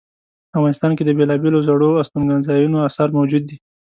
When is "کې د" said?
0.97-1.09